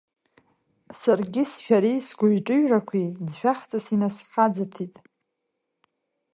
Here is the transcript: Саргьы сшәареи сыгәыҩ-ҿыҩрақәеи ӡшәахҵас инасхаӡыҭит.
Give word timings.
Саргьы 0.99 1.43
сшәареи 1.51 1.99
сыгәыҩ-ҿыҩрақәеи 2.05 3.07
ӡшәахҵас 3.27 3.85
инасхаӡыҭит. 3.95 4.95